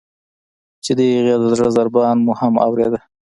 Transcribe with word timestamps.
چې 0.83 0.91
د 0.97 0.99
هغې 1.15 1.35
د 1.39 1.43
زړه 1.55 1.67
ضربان 1.77 2.15
مو 2.25 2.33
هم 2.39 2.53
اوریده. 2.65 2.99